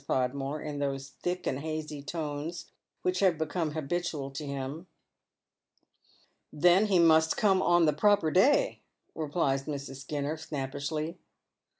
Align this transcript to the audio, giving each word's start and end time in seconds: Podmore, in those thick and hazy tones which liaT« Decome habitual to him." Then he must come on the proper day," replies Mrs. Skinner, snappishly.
Podmore, 0.07 0.59
in 0.59 0.79
those 0.79 1.09
thick 1.21 1.45
and 1.45 1.59
hazy 1.59 2.01
tones 2.01 2.71
which 3.03 3.19
liaT« 3.21 3.37
Decome 3.37 3.73
habitual 3.73 4.31
to 4.31 4.47
him." 4.47 4.87
Then 6.51 6.87
he 6.87 6.97
must 6.97 7.37
come 7.37 7.61
on 7.61 7.85
the 7.85 7.93
proper 7.93 8.31
day," 8.31 8.81
replies 9.13 9.65
Mrs. 9.65 9.97
Skinner, 9.97 10.37
snappishly. 10.37 11.19